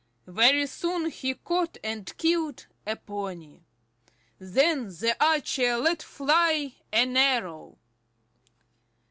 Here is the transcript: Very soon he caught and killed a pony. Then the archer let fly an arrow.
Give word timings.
Very 0.25 0.65
soon 0.65 1.11
he 1.11 1.35
caught 1.35 1.77
and 1.83 2.17
killed 2.17 2.65
a 2.87 2.95
pony. 2.95 3.59
Then 4.39 4.87
the 4.87 5.15
archer 5.23 5.77
let 5.77 6.01
fly 6.01 6.73
an 6.91 7.15
arrow. 7.15 7.77